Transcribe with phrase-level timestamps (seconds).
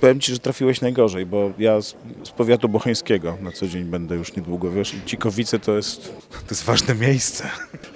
[0.00, 4.16] Powiem Ci, że trafiłeś najgorzej, bo ja z, z powiatu bocheńskiego na co dzień będę
[4.16, 6.02] już niedługo, wiesz, i Cikowice to jest,
[6.46, 7.44] to jest ważne miejsce.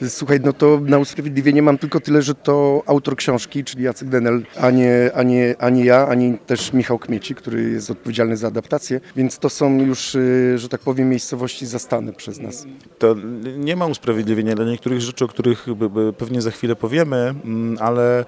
[0.09, 4.43] Słuchaj, no to na usprawiedliwienie mam tylko tyle, że to autor książki, czyli Jacek Denel,
[4.57, 8.49] a nie, a nie, a nie ja, ani też Michał Kmieci, który jest odpowiedzialny za
[8.49, 12.67] adaptację, więc to są już, y, że tak powiem, miejscowości zastane przez nas.
[12.99, 13.17] To
[13.59, 15.67] nie ma usprawiedliwienia dla niektórych rzeczy, o których
[16.19, 18.25] pewnie za chwilę powiemy, mm, ale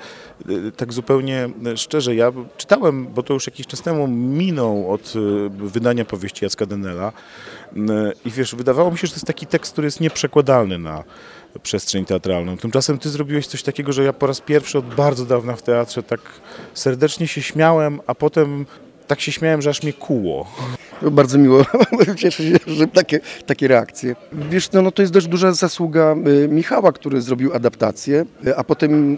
[0.51, 5.49] y, tak zupełnie szczerze, ja czytałem, bo to już jakiś czas temu minął od y,
[5.51, 7.13] wydania powieści Jacka Denela
[7.77, 11.05] mm, i wiesz, wydawało mi się, że to jest taki tekst, który jest nieprzekładalny na
[11.63, 12.57] przestrzeń teatralną.
[12.57, 16.03] Tymczasem ty zrobiłeś coś takiego, że ja po raz pierwszy od bardzo dawna w teatrze
[16.03, 16.21] tak
[16.75, 18.67] serdecznie się śmiałem, a potem
[19.07, 20.47] tak się śmiałem, że aż mnie kuło.
[21.03, 21.65] Bardzo miło,
[22.17, 24.17] cieszę się, że takie, takie reakcje.
[24.33, 28.65] Wiesz, no, no to jest dość duża zasługa y, Michała, który zrobił adaptację, y, a
[28.65, 29.15] potem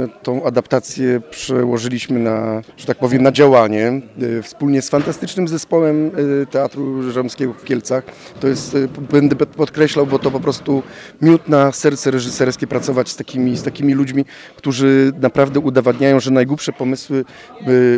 [0.00, 4.00] y, tą adaptację przełożyliśmy na, że tak powiem, na działanie
[4.42, 6.10] wspólnie z fantastycznym zespołem
[6.50, 8.04] Teatru Rzymskiego w Kielcach.
[8.40, 8.76] To jest,
[9.12, 10.82] będę podkreślał, bo to po prostu
[11.22, 14.24] miód na serce reżyserskie pracować z takimi, z takimi ludźmi,
[14.56, 17.24] którzy naprawdę udowadniają, że najgłupsze pomysły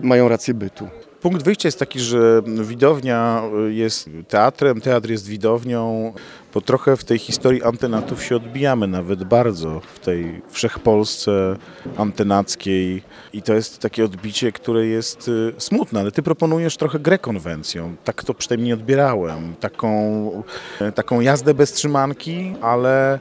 [0.02, 0.88] mają rację bytu.
[1.22, 6.12] Punkt wyjścia jest taki, że widownia jest teatrem, teatr jest widownią,
[6.54, 11.56] bo trochę w tej historii antenatów się odbijamy, nawet bardzo w tej wszechpolsce
[11.96, 17.18] antenackiej i to jest takie odbicie, które jest y, smutne, ale ty proponujesz trochę grę
[17.18, 20.42] konwencją, tak to przynajmniej odbierałem, taką,
[20.80, 23.18] y, taką jazdę bez trzymanki, ale,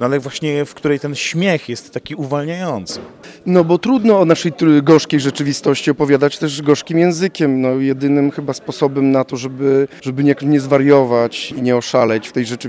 [0.00, 3.00] no ale właśnie w której ten śmiech jest taki uwalniający.
[3.46, 7.60] No bo trudno o naszej gorzkiej rzeczywistości opowiadać też gorzkim językiem.
[7.60, 12.32] No, jedynym chyba sposobem na to, żeby, żeby nie, nie zwariować i nie oszaleć w
[12.32, 12.59] tej rzeczywistości,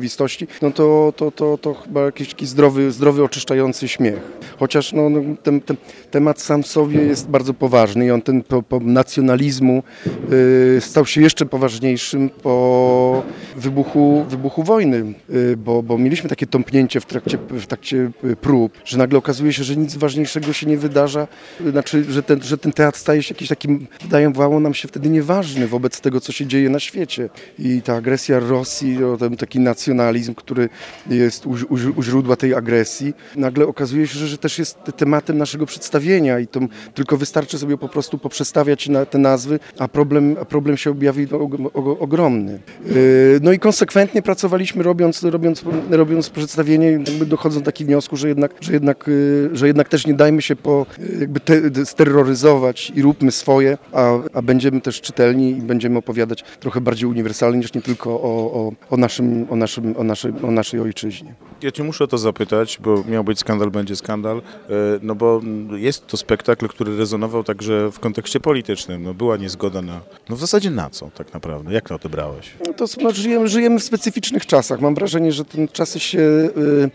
[0.62, 4.20] no to, to, to, to chyba jakiś taki zdrowy, zdrowy, oczyszczający śmiech.
[4.60, 5.78] Chociaż no, no, ten, ten
[6.12, 9.84] temat sam w sobie jest bardzo poważny i on ten po, po nacjonalizmu
[10.78, 13.01] y, stał się jeszcze poważniejszym po
[13.62, 18.74] wybuchu, wybuchu wojny, y, bo, bo mieliśmy takie tąpnięcie w trakcie, w trakcie y, prób,
[18.86, 21.28] że nagle okazuje się, że nic ważniejszego się nie wydarza,
[21.72, 25.68] znaczy, że ten, że ten teatr staje się jakiś takim, wydawało nam się wtedy nieważny
[25.68, 27.30] wobec tego, co się dzieje na świecie.
[27.60, 30.70] I ta agresja Rosji, ten taki nacjonalizm, który
[31.10, 35.38] jest u, u, u źródła tej agresji, nagle okazuje się, że, że też jest tematem
[35.38, 36.60] naszego przedstawienia i to
[36.94, 41.28] tylko wystarczy sobie po prostu poprzestawiać na te nazwy, a problem, a problem się objawi
[42.00, 42.60] ogromny.
[42.86, 48.28] Yy, No i konsekwentnie pracowaliśmy robiąc, robiąc, robiąc przedstawienie, jakby dochodzą do takiego wniosku, że
[48.28, 52.92] jednak, że jednak, yy, że jednak też nie dajmy się po, yy, jakby te, steroryzować
[52.96, 57.74] i róbmy swoje, a, a będziemy też czytelni i będziemy opowiadać trochę bardziej uniwersalnie niż
[57.74, 61.36] nie tylko o, o, o, naszym, o, naszym, o, naszej, o naszej ojczyźnie.
[61.62, 64.42] Ja cię muszę o to zapytać, bo miał być skandal, będzie skandal, e,
[65.02, 65.42] no bo
[65.76, 69.04] jest to spektakl, który rezonował także w kontekście politycznym.
[69.04, 71.74] No była niezgoda na, no w zasadzie na co tak naprawdę?
[71.74, 72.54] Jak to odebrałeś?
[72.68, 72.88] No to
[73.48, 74.82] żyjemy, w specyficznych czasach.
[74.82, 76.90] Mam wrażenie, że te czasy się y,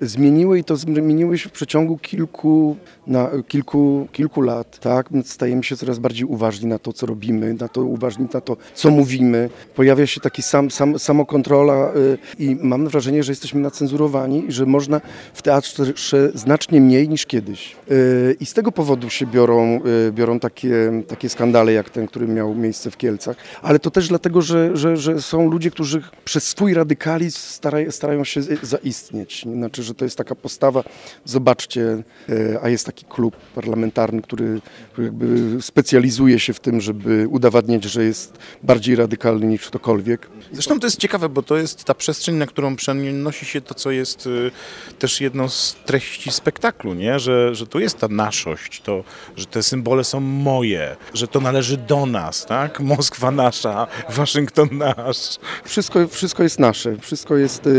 [0.00, 2.76] zmieniły i to zmieniły się w przeciągu kilku,
[3.06, 4.78] na, kilku, kilku lat.
[4.78, 5.10] Tak?
[5.10, 8.56] My stajemy się coraz bardziej uważni na to, co robimy, na to uważni na to,
[8.74, 9.50] co mówimy.
[9.74, 14.66] Pojawia się taki sam, sam, samokontrola y, i mam wrażenie, że jesteśmy nacenzurowani i że
[14.66, 15.00] można
[15.34, 17.76] w teatrze znacznie mniej niż kiedyś.
[17.90, 19.80] Y, I z tego powodu się biorą,
[20.12, 23.36] biorą takie, takie skandale, jak ten, który miał miejsce w Kielcach.
[23.62, 25.91] Ale to też dlatego, że, że, że są ludzie, którzy
[26.24, 29.44] przez swój radykalizm starają, starają się zaistnieć.
[29.54, 30.84] Znaczy, że to jest taka postawa,
[31.24, 34.60] zobaczcie, y, a jest taki klub parlamentarny, który,
[34.98, 40.28] jakby specjalizuje się w tym, żeby udowadniać, że jest bardziej radykalny niż ktokolwiek.
[40.52, 43.90] Zresztą to jest ciekawe, bo to jest ta przestrzeń, na którą przenosi się to, co
[43.90, 44.50] jest y,
[44.98, 47.18] też jedną z treści spektaklu, nie?
[47.18, 49.04] Że, że tu jest ta naszość, to,
[49.36, 52.80] że te symbole są moje, że to należy do nas, tak?
[52.80, 55.38] Moskwa nasza, Waszyngton nasz.
[55.82, 57.70] Wszystko, wszystko jest nasze, wszystko jest y,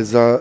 [0.00, 0.38] y, za,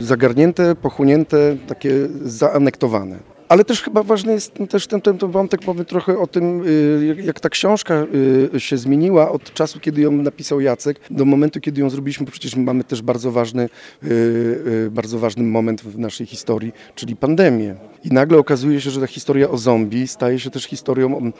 [0.00, 1.90] y, zagarnięte, pochłonięte, takie
[2.22, 3.18] zaanektowane.
[3.50, 7.22] Ale też chyba ważny jest też ten, ten, ten wątek, powiem trochę o tym, y,
[7.24, 8.06] jak, ta książka
[8.54, 12.32] y, się zmieniła od czasu, kiedy ją napisał Jacek, do momentu, kiedy ją zrobiliśmy, bo
[12.32, 13.68] przecież mamy też bardzo ważny,
[14.04, 17.74] y, bardzo ważny moment w naszej historii, czyli pandemię.
[18.04, 21.32] I nagle okazuje się, że ta historia o zombie staje się też historią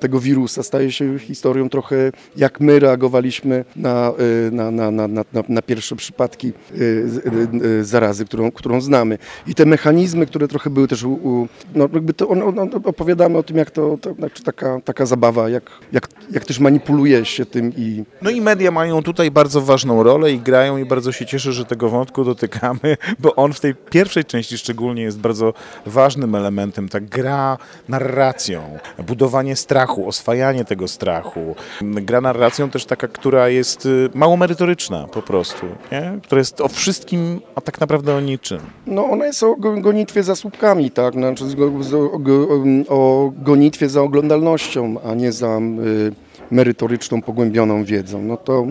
[0.00, 4.12] tego, wirusa, staje się historią trochę jak my reagowaliśmy na,
[4.52, 6.52] na, na, na, na, na pierwsze przypadki
[7.82, 9.18] zarazy, którą, którą znamy.
[9.46, 11.17] I te mechanizmy, które trochę były też u,
[11.74, 15.48] no jakby to on, on, opowiadamy o tym, jak to, to znaczy taka, taka zabawa,
[15.48, 18.04] jak, jak, jak też manipuluje się tym i...
[18.22, 21.64] No i media mają tutaj bardzo ważną rolę i grają i bardzo się cieszę, że
[21.64, 25.54] tego wątku dotykamy, bo on w tej pierwszej części szczególnie jest bardzo
[25.86, 26.88] ważnym elementem.
[26.88, 31.56] Ta gra narracją, budowanie strachu, oswajanie tego strachu.
[31.82, 36.18] Gra narracją też taka, która jest y, mało merytoryczna po prostu, nie?
[36.22, 38.60] która jest o wszystkim, a tak naprawdę o niczym.
[38.86, 41.56] No ona jest o go- gonitwie za słupkami, tak, znaczy z-
[41.86, 42.48] z- o, go-
[42.88, 46.12] o gonitwie za oglądalnością, a nie za y,
[46.50, 48.22] merytoryczną, pogłębioną wiedzą.
[48.22, 48.66] No to,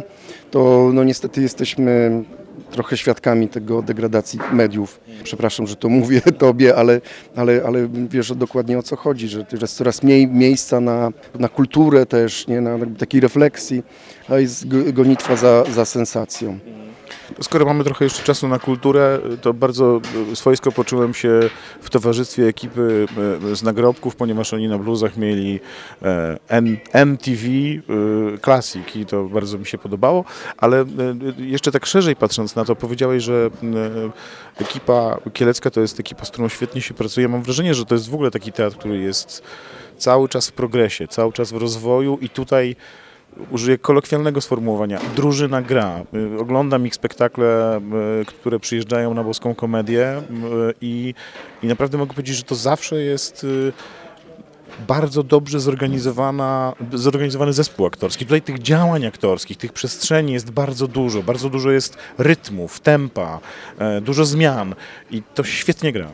[0.51, 2.23] to no niestety jesteśmy
[2.71, 4.99] trochę świadkami tego degradacji mediów.
[5.23, 7.01] Przepraszam, że to mówię tobie, ale,
[7.35, 12.05] ale, ale wiesz dokładnie o co chodzi, że jest coraz mniej miejsca na, na kulturę
[12.05, 13.83] też, nie, na takiej refleksji,
[14.29, 16.59] a jest go- gonitwa za, za sensacją.
[17.41, 20.01] Skoro mamy trochę jeszcze czasu na kulturę, to bardzo
[20.31, 21.39] y, swojsko poczułem się
[21.81, 23.07] w towarzystwie ekipy
[23.51, 25.59] y, z nagrobków, ponieważ oni na bluzach mieli
[26.01, 26.37] e,
[27.05, 27.47] MTV
[28.43, 30.25] Classic i to bardzo mi się podobało,
[30.57, 30.85] ale
[31.37, 33.49] jeszcze tak szerzej patrząc na to, powiedziałeś, że
[34.61, 37.27] ekipa kielecka to jest ekipa, z którą świetnie się pracuje.
[37.27, 39.43] Mam wrażenie, że to jest w ogóle taki teatr, który jest
[39.97, 42.75] cały czas w progresie, cały czas w rozwoju i tutaj
[43.51, 46.03] użyję kolokwialnego sformułowania, drużyna gra.
[46.35, 47.79] Y, Oglądam ich spektakle,
[48.21, 50.23] y, które przyjeżdżają na boską komedię y,
[50.81, 51.13] i,
[51.63, 53.45] i naprawdę mogę powiedzieć, że to zawsze jest
[54.87, 58.25] bardzo dobrze zorganizowana, zorganizowany zespół aktorski.
[58.25, 61.23] Tutaj tych działań aktorskich, tych przestrzeni jest bardzo dużo.
[61.23, 63.39] Bardzo dużo jest rytmów, tempa,
[63.79, 64.75] e, dużo zmian
[65.11, 66.07] i to świetnie gra.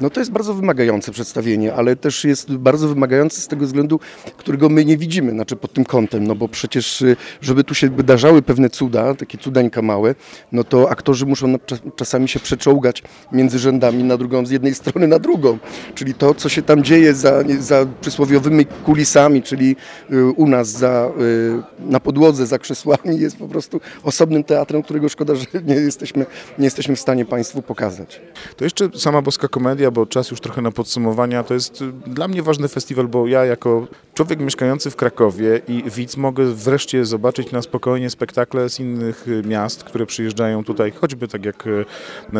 [0.00, 4.00] No to jest bardzo wymagające przedstawienie, ale też jest bardzo wymagające z tego względu,
[4.36, 7.90] którego my nie widzimy, znaczy pod tym kątem, no bo przecież, y, żeby tu się
[7.90, 10.14] wydarzały pewne cuda, takie cudańka małe,
[10.52, 11.54] no to aktorzy muszą
[11.96, 13.02] czasami się przeczołgać
[13.32, 15.58] między rzędami na drugą, z jednej strony na drugą,
[15.94, 19.76] czyli to, co się tam dzieje za, za przysłowiowymi kulisami, czyli
[20.12, 25.08] y, u nas za, y, na podłodze, za krzesłami, jest po prostu osobnym teatrem, którego
[25.08, 26.26] szkoda, że nie jesteśmy,
[26.58, 28.20] nie jesteśmy w stanie Państwu pokazać.
[28.56, 31.42] To jeszcze sama Boska Komedia, bo czas już trochę na podsumowania.
[31.42, 35.84] To jest y, dla mnie ważny festiwal, bo ja jako człowiek mieszkający w Krakowie i
[35.90, 41.28] widz mogę wreszcie zobaczyć na spokojnie spektakle z innych y, miast, które przyjeżdżają tutaj, choćby
[41.28, 41.84] tak jak y,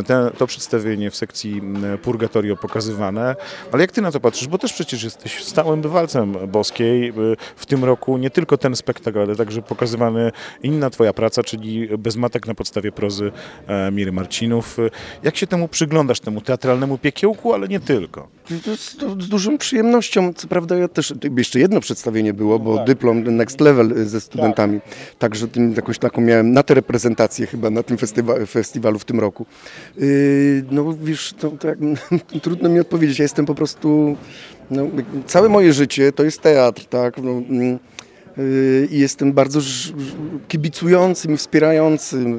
[0.06, 1.62] te, to przedstawienie w sekcji
[2.02, 3.36] Purgatorio pokazywane.
[3.72, 4.48] Ale jak ty na to patrzysz?
[4.48, 7.12] Bo też przecież jesteś stałym bywalcem Boskiej.
[7.56, 10.32] W tym roku nie tylko ten spektakl, ale także pokazywany
[10.62, 13.32] inna twoja praca, czyli Bez matek na podstawie prozy
[13.66, 14.76] e, Miry Marcinów.
[15.22, 18.28] Jak się temu przyglądasz, temu teatralnemu piekiełku, ale nie tylko?
[18.76, 20.32] Z, to z dużą przyjemnością.
[20.32, 24.80] Co prawda ja też, jeszcze jedno przedstawienie było, bo dyplom Next Level y, ze studentami.
[25.18, 29.20] Także tym, jakąś taką miałem na tę reprezentację chyba na tym festiwa- festiwalu w tym
[29.20, 29.46] roku.
[29.96, 31.78] Yy, no wiesz, to, to jak,
[32.42, 33.18] trudno mi odpowiedzieć.
[33.18, 34.16] Ja jestem po prostu,
[34.70, 34.86] no,
[35.26, 37.18] całe moje życie to jest teatr, tak.
[37.22, 37.78] No, mm,
[38.36, 39.60] yy, i jestem bardzo
[40.48, 42.32] kibicującym i wspierającym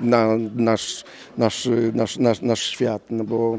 [0.00, 1.04] yy, na nasz,
[1.38, 3.58] nasz, nasz, nasz, nasz świat, no bo,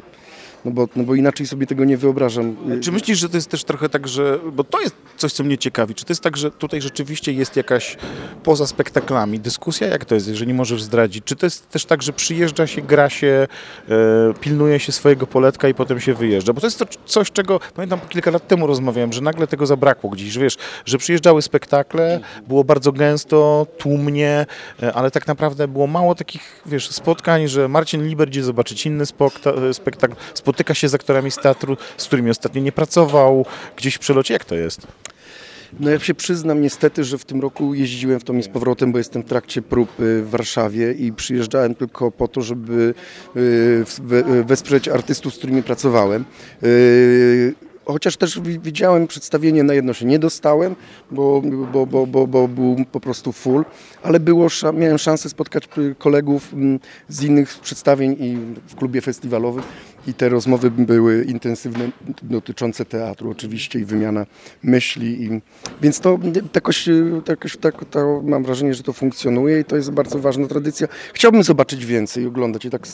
[0.66, 2.56] no, bo, no bo inaczej sobie tego nie wyobrażam.
[2.82, 4.40] Czy myślisz, że to jest też trochę tak, że.
[4.54, 5.96] Bo to jest coś, co mnie ciekawi.
[5.96, 7.98] Czy to jest tak, że tutaj rzeczywiście jest jakaś
[8.44, 9.88] poza spektaklami dyskusja?
[9.88, 11.24] Jak to jest, jeżeli możesz zdradzić?
[11.26, 13.48] Czy to jest też tak, że przyjeżdża się, gra się,
[13.90, 16.54] e, pilnuje się swojego poletka i potem się wyjeżdża?
[16.54, 20.10] Bo to jest to coś, czego pamiętam kilka lat temu rozmawiałem, że nagle tego zabrakło
[20.10, 24.46] gdzieś, że wiesz, że przyjeżdżały spektakle, było bardzo gęsto, tłumnie,
[24.84, 29.04] e, ale tak naprawdę było mało takich, wiesz, spotkań, że Marcin Liber idzie zobaczyć inny
[29.04, 30.16] spokta- spektakl,
[30.54, 33.46] spotyka się z aktorami z teatru, z którymi ostatnio nie pracował,
[33.78, 34.34] gdzieś w przelocie.
[34.34, 34.88] Jak to jest?
[35.80, 38.92] No ja się przyznam niestety, że w tym roku jeździłem w to i z powrotem,
[38.92, 42.94] bo jestem w trakcie prób y, w Warszawie i przyjeżdżałem tylko po to, żeby
[43.36, 46.26] y, we- wesprzeć artystów, z którymi pracowałem.
[46.64, 47.54] Y,
[47.86, 50.76] Chociaż też wi- widziałem przedstawienie, na jedno się nie dostałem,
[51.12, 51.42] bo,
[51.74, 53.66] bo, bo, bo, bo był po prostu full,
[54.04, 56.80] ale było, miałem szansę spotkać y, kolegów mm,
[57.10, 59.64] z innych przedstawień i w klubie festiwalowym
[60.08, 61.90] i te rozmowy były intensywne,
[62.24, 64.26] dotyczące teatru oczywiście i wymiana
[64.64, 65.24] myśli.
[65.24, 65.42] I,
[65.82, 66.20] więc to
[66.56, 66.90] jakoś,
[67.26, 70.88] to jakoś tak, to mam wrażenie, że to funkcjonuje i to jest bardzo ważna tradycja.
[71.14, 72.88] Chciałbym zobaczyć więcej, oglądać i tak.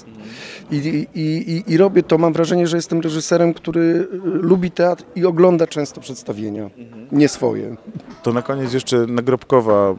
[0.72, 5.04] I, i, i, I robię to, mam wrażenie, że jestem reżyserem, który y, lubi teatr
[5.16, 6.70] i ogląda często przedstawienia,
[7.12, 7.76] nie swoje.
[8.24, 9.96] To na koniec jeszcze nagrobkowa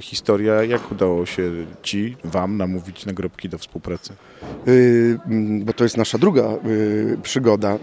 [0.00, 0.64] historia.
[0.64, 4.12] Jak udało się Ci, Wam namówić nagrobki do współpracy?
[4.68, 7.78] Y, mm, bo to jest nasza druga y, przygoda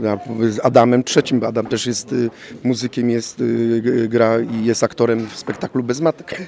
[0.50, 2.30] z Adamem trzecim, Adam też jest y,
[2.64, 6.42] muzykiem, jest, y, gra i jest aktorem w spektaklu Bez Matek.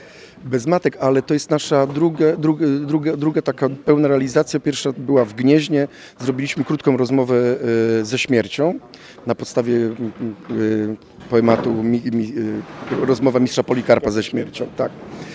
[0.46, 4.60] Bez matek, ale to jest nasza druga, druga, druga, druga taka pełna realizacja.
[4.60, 5.88] Pierwsza była w Gnieźnie.
[6.20, 7.36] Zrobiliśmy krótką rozmowę
[8.02, 8.80] e, ze śmiercią
[9.28, 9.92] na podstawie e,
[11.30, 11.76] poematu
[12.92, 14.68] e, Rozmowa mistrza Polikarpa ze śmiercią.
[14.78, 14.92] Tak.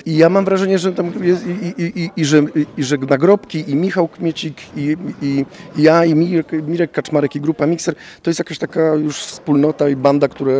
[0.06, 2.42] I ja mam wrażenie, że tam jest i, i, i, i, że,
[2.76, 5.44] i, że nagrobki i Michał Kmiecik i, i,
[5.76, 9.88] i ja i Mirek, Mirek Kaczmarek i grupa Mixer to jest jakaś taka już wspólnota
[9.88, 10.52] i banda, która,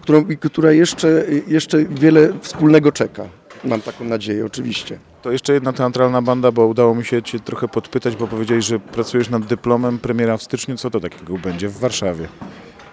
[0.00, 3.28] którą, która jeszcze, jeszcze wiele wspólnego czeka.
[3.64, 4.98] Mam taką nadzieję, oczywiście.
[5.22, 8.78] To jeszcze jedna teatralna banda, bo udało mi się Cię trochę podpytać, bo powiedziałeś, że
[8.78, 10.76] pracujesz nad dyplomem, premiera w styczniu.
[10.76, 12.28] Co to takiego będzie w Warszawie?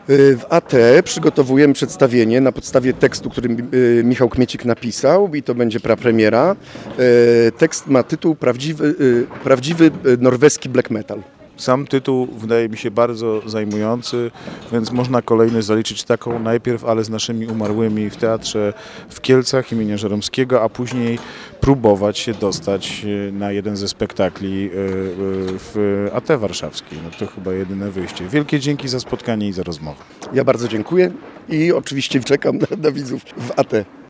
[0.09, 0.73] Y, W AT
[1.03, 6.55] przygotowujemy przedstawienie na podstawie tekstu, który y, Michał Kmiecik napisał i to będzie prapremiera.
[6.99, 8.95] Y, Tekst ma tytuł Prawdziwy,
[9.43, 11.21] prawdziwy norweski black metal.
[11.61, 14.31] Sam tytuł wydaje mi się bardzo zajmujący,
[14.71, 18.73] więc można kolejny zaliczyć taką najpierw, ale z naszymi umarłymi w teatrze
[19.09, 21.19] w Kielcach imienia Żeromskiego, a później
[21.59, 24.73] próbować się dostać e, na jeden ze spektakli e, e,
[25.57, 26.99] w AT warszawskiej.
[27.03, 28.27] No to chyba jedyne wyjście.
[28.27, 30.03] Wielkie dzięki za spotkanie i za rozmowę.
[30.33, 31.11] Ja bardzo dziękuję
[31.49, 33.73] i oczywiście czekam na, na widzów w AT.